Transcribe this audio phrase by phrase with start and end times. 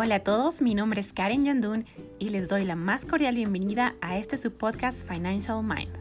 [0.00, 1.84] Hola a todos, mi nombre es Karen Yandun
[2.20, 5.92] y les doy la más cordial bienvenida a este su podcast Financial Mind.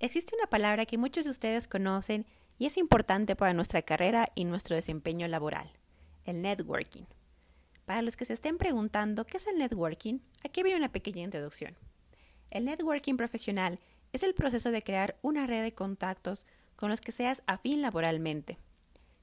[0.00, 2.24] Existe una palabra que muchos de ustedes conocen
[2.56, 5.70] y es importante para nuestra carrera y nuestro desempeño laboral,
[6.24, 7.04] el networking.
[7.84, 11.76] Para los que se estén preguntando qué es el networking, aquí viene una pequeña introducción.
[12.50, 13.80] El networking profesional
[14.14, 18.56] es el proceso de crear una red de contactos con los que seas afín laboralmente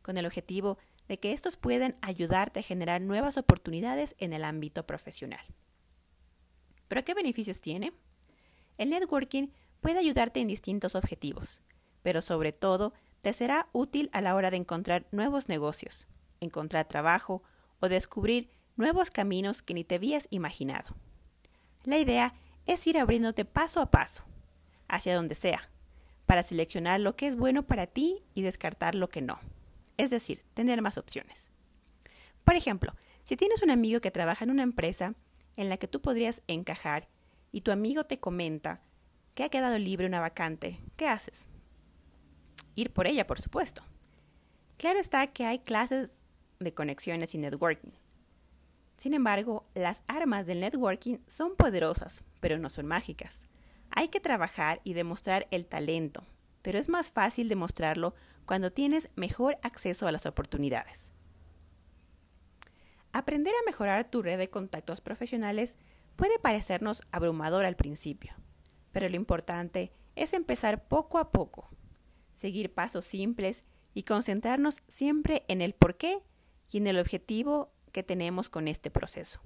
[0.04, 4.86] con el objetivo de que estos puedan ayudarte a generar nuevas oportunidades en el ámbito
[4.86, 5.44] profesional.
[6.88, 7.94] ¿Pero qué beneficios tiene?
[8.78, 9.48] El networking
[9.82, 11.62] puede ayudarte en distintos objetivos,
[12.04, 16.08] pero sobre todo te será útil a la hora de encontrar nuevos negocios,
[16.40, 17.42] encontrar trabajo
[17.80, 20.96] o descubrir nuevos caminos que ni te habías imaginado.
[21.84, 22.34] La idea
[22.66, 24.24] es ir abriéndote paso a paso,
[24.88, 25.70] hacia donde sea,
[26.26, 29.40] para seleccionar lo que es bueno para ti y descartar lo que no
[29.98, 31.50] es decir, tener más opciones.
[32.44, 35.16] Por ejemplo, si tienes un amigo que trabaja en una empresa
[35.56, 37.08] en la que tú podrías encajar
[37.52, 38.82] y tu amigo te comenta
[39.34, 41.48] que ha quedado libre una vacante, ¿qué haces?
[42.76, 43.84] Ir por ella, por supuesto.
[44.78, 46.12] Claro está que hay clases
[46.60, 47.92] de conexiones y networking.
[48.98, 53.48] Sin embargo, las armas del networking son poderosas, pero no son mágicas.
[53.90, 56.24] Hay que trabajar y demostrar el talento,
[56.62, 61.12] pero es más fácil demostrarlo cuando tienes mejor acceso a las oportunidades.
[63.12, 65.76] Aprender a mejorar tu red de contactos profesionales
[66.16, 68.34] puede parecernos abrumador al principio,
[68.92, 71.70] pero lo importante es empezar poco a poco,
[72.34, 76.24] seguir pasos simples y concentrarnos siempre en el por qué
[76.72, 79.40] y en el objetivo que tenemos con este proceso.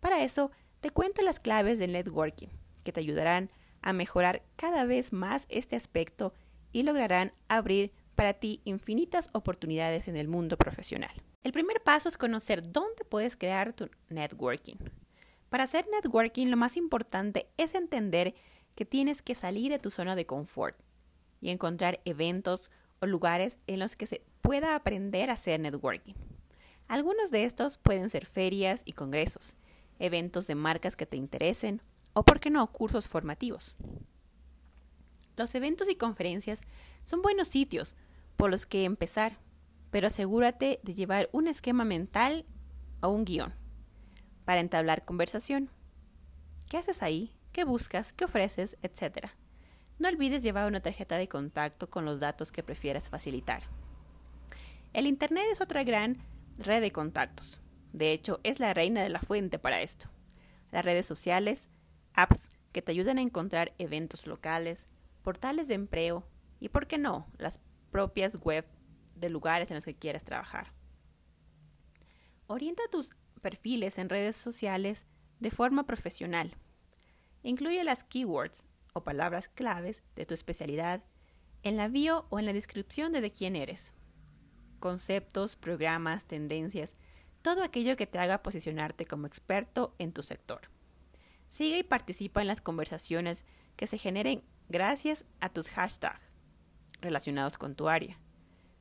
[0.00, 0.50] Para eso,
[0.80, 2.48] te cuento las claves del networking,
[2.84, 3.50] que te ayudarán
[3.80, 6.34] a mejorar cada vez más este aspecto
[6.72, 11.12] y lograrán abrir para ti infinitas oportunidades en el mundo profesional.
[11.44, 14.76] El primer paso es conocer dónde puedes crear tu networking.
[15.48, 18.34] Para hacer networking lo más importante es entender
[18.74, 20.76] que tienes que salir de tu zona de confort
[21.40, 22.70] y encontrar eventos
[23.00, 26.14] o lugares en los que se pueda aprender a hacer networking.
[26.88, 29.56] Algunos de estos pueden ser ferias y congresos,
[29.98, 31.82] eventos de marcas que te interesen
[32.14, 33.76] o, por qué no, cursos formativos.
[35.38, 36.62] Los eventos y conferencias
[37.04, 37.94] son buenos sitios
[38.36, 39.38] por los que empezar,
[39.92, 42.44] pero asegúrate de llevar un esquema mental
[43.00, 43.54] o un guion
[44.44, 45.70] para entablar conversación.
[46.68, 47.36] ¿Qué haces ahí?
[47.52, 48.12] ¿Qué buscas?
[48.12, 48.76] ¿Qué ofreces?
[48.82, 49.36] Etcétera.
[50.00, 53.62] No olvides llevar una tarjeta de contacto con los datos que prefieras facilitar.
[54.92, 56.18] El Internet es otra gran
[56.58, 57.60] red de contactos.
[57.92, 60.08] De hecho, es la reina de la fuente para esto.
[60.72, 61.68] Las redes sociales,
[62.12, 64.88] apps que te ayudan a encontrar eventos locales,
[65.28, 66.26] portales de empleo
[66.58, 68.64] y, por qué no, las propias web
[69.14, 70.72] de lugares en los que quieras trabajar.
[72.46, 73.10] Orienta tus
[73.42, 75.04] perfiles en redes sociales
[75.38, 76.56] de forma profesional.
[77.42, 81.04] Incluye las keywords o palabras claves de tu especialidad
[81.62, 83.92] en la bio o en la descripción de, de quién eres.
[84.78, 86.94] Conceptos, programas, tendencias,
[87.42, 90.70] todo aquello que te haga posicionarte como experto en tu sector.
[91.50, 93.44] Sigue y participa en las conversaciones
[93.76, 96.30] que se generen gracias a tus hashtags
[97.00, 98.18] relacionados con tu área.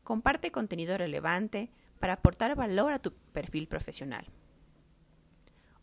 [0.03, 4.27] Comparte contenido relevante para aportar valor a tu perfil profesional.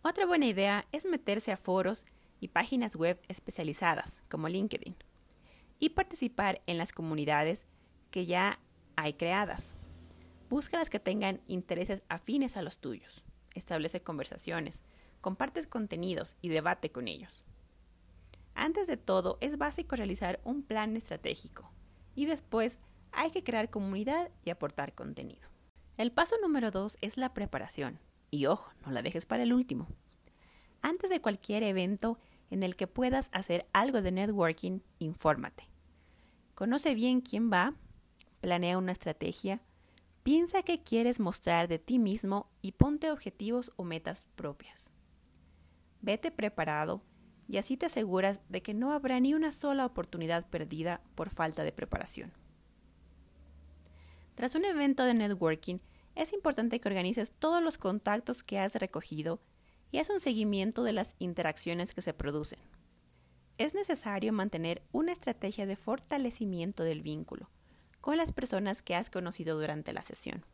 [0.03, 2.07] Otra buena idea es meterse a foros
[2.41, 4.97] y páginas web especializadas como LinkedIn
[5.79, 7.67] y participar en las comunidades
[8.11, 8.61] que ya
[8.97, 9.75] hay creadas.
[10.51, 13.25] Busca las que tengan intereses afines a los tuyos.
[13.55, 14.83] Establece conversaciones,
[15.21, 17.45] compartes contenidos y debate con ellos.
[18.55, 21.71] Antes de todo, es básico realizar un plan estratégico
[22.15, 22.79] y después
[23.13, 25.49] hay que crear comunidad y aportar contenido.
[25.97, 28.01] El paso número dos es la preparación.
[28.31, 29.87] Y ojo, no la dejes para el último.
[30.83, 32.19] Antes de cualquier evento
[32.51, 35.69] en el que puedas hacer algo de networking, infórmate.
[36.55, 37.75] Conoce bien quién va,
[38.41, 39.63] planea una estrategia,
[40.25, 44.91] piensa qué quieres mostrar de ti mismo y ponte objetivos o metas propias.
[46.01, 47.03] Vete preparado
[47.49, 51.63] y así te aseguras de que no habrá ni una sola oportunidad perdida por falta
[51.63, 52.33] de preparación.
[54.35, 55.79] Tras un evento de networking,
[56.15, 59.41] es importante que organices todos los contactos que has recogido
[59.91, 62.59] y haz un seguimiento de las interacciones que se producen.
[63.59, 67.51] Es necesario mantener una estrategia de fortalecimiento del vínculo
[68.01, 70.45] con las personas que has conocido durante la sesión.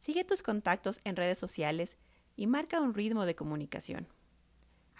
[0.00, 1.96] Sigue tus contactos en redes sociales
[2.34, 4.08] y marca un ritmo de comunicación.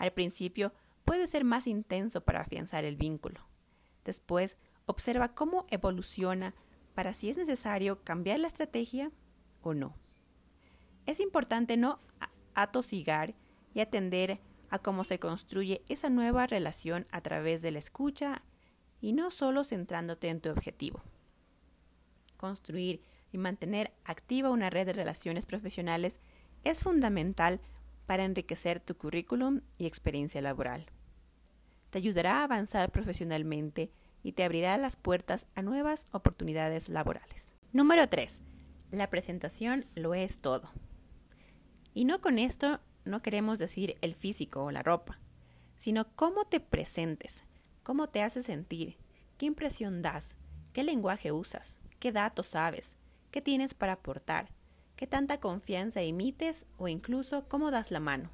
[0.02, 0.72] Al principio
[1.04, 3.46] puede ser más intenso para afianzar el vínculo.
[4.04, 6.56] Después, observa cómo evoluciona
[6.96, 9.12] para si es necesario cambiar la estrategia
[9.60, 9.94] o no.
[11.06, 12.00] Es importante no
[12.54, 13.36] atosigar
[13.74, 14.40] y atender
[14.70, 18.42] a cómo se construye esa nueva relación a través de la escucha
[19.00, 21.00] y no solo centrándote en tu objetivo.
[22.36, 26.18] Construir y mantener activa una red de relaciones profesionales
[26.64, 27.60] es fundamental
[28.06, 30.86] para enriquecer tu currículum y experiencia laboral.
[31.90, 33.90] Te ayudará a avanzar profesionalmente
[34.22, 37.54] y te abrirá las puertas a nuevas oportunidades laborales.
[37.72, 38.40] Número 3.
[38.90, 40.70] La presentación lo es todo.
[41.94, 45.18] Y no con esto no queremos decir el físico o la ropa,
[45.76, 47.44] sino cómo te presentes,
[47.82, 48.96] cómo te haces sentir,
[49.36, 50.36] qué impresión das,
[50.72, 52.96] qué lenguaje usas, qué datos sabes,
[53.30, 54.50] qué tienes para aportar,
[55.02, 58.30] qué tanta confianza emites o incluso cómo das la mano.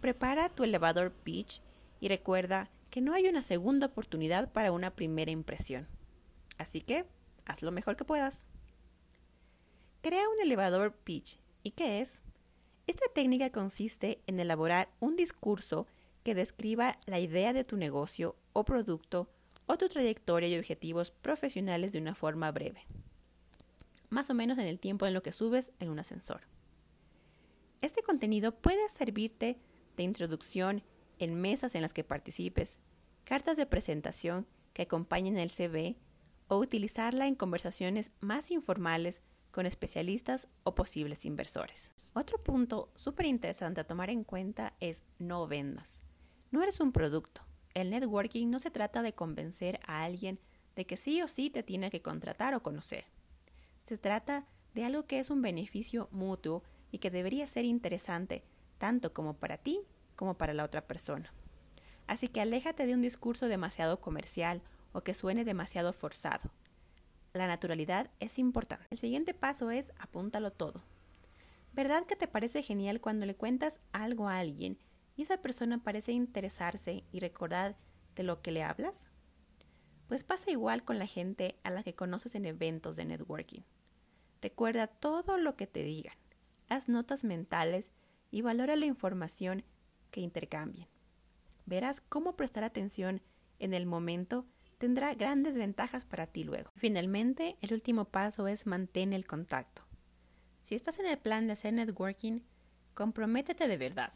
[0.00, 1.62] Prepara tu elevador pitch
[2.00, 5.86] y recuerda que no hay una segunda oportunidad para una primera impresión.
[6.58, 7.06] Así que
[7.44, 8.48] haz lo mejor que puedas.
[10.02, 11.38] Crea un elevador pitch.
[11.62, 12.24] ¿Y qué es?
[12.88, 15.86] Esta técnica consiste en elaborar un discurso
[16.24, 19.28] que describa la idea de tu negocio o producto
[19.66, 22.88] o tu trayectoria y objetivos profesionales de una forma breve,
[24.14, 26.42] más o menos en el tiempo en lo que subes en un ascensor.
[27.82, 29.58] Este contenido puede servirte
[29.96, 30.82] de introducción
[31.18, 32.78] en mesas en las que participes,
[33.24, 35.96] cartas de presentación que acompañen el CV
[36.48, 39.20] o utilizarla en conversaciones más informales
[39.50, 41.92] con especialistas o posibles inversores.
[42.12, 46.02] Otro punto súper interesante a tomar en cuenta es no vendas.
[46.50, 47.42] No eres un producto.
[47.74, 50.40] El networking no se trata de convencer a alguien
[50.76, 53.04] de que sí o sí te tiene que contratar o conocer.
[53.84, 58.44] Se trata de algo que es un beneficio mutuo y que debería ser interesante
[58.78, 59.80] tanto como para ti
[60.16, 61.32] como para la otra persona.
[62.06, 66.50] Así que aléjate de un discurso demasiado comercial o que suene demasiado forzado
[67.34, 68.86] la naturalidad es importante.
[68.90, 70.82] El siguiente paso es apúntalo todo.
[71.72, 74.78] ¿Verdad que te parece genial cuando le cuentas algo a alguien
[75.16, 77.76] y esa persona parece interesarse y recordar
[78.14, 79.10] de lo que le hablas?
[80.08, 83.62] Pues pasa igual con la gente a la que conoces en eventos de networking.
[84.42, 86.16] Recuerda todo lo que te digan,
[86.68, 87.92] haz notas mentales
[88.30, 89.64] y valora la información
[90.10, 90.88] que intercambien.
[91.66, 93.22] Verás cómo prestar atención
[93.58, 94.46] en el momento
[94.78, 96.70] tendrá grandes ventajas para ti luego.
[96.76, 99.82] Finalmente, el último paso es mantén el contacto.
[100.60, 102.40] Si estás en el plan de hacer networking,
[102.92, 104.12] comprométete de verdad.